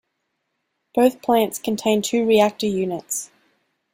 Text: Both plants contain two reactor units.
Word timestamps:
Both 0.95 1.21
plants 1.21 1.59
contain 1.59 2.01
two 2.01 2.25
reactor 2.25 2.65
units. 2.65 3.29